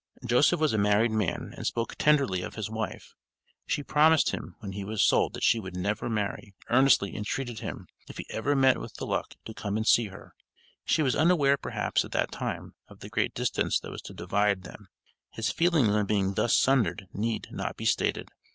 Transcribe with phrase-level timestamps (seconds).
[0.25, 3.13] Joseph was a married man, and spoke tenderly of his wife.
[3.67, 7.59] She "promised" him when he was sold that she would "never marry," and earnestly entreated
[7.59, 10.33] him, if he "ever met with the luck, to come and see her."
[10.85, 14.63] She was unaware perhaps at that time of the great distance that was to divide
[14.63, 14.87] them;
[15.29, 18.29] his feelings on being thus sundered need not be stated.